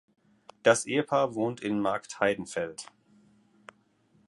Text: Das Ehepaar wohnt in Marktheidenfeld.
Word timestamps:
Das 0.63 0.87
Ehepaar 0.87 1.35
wohnt 1.35 1.61
in 1.61 1.79
Marktheidenfeld. 1.79 2.87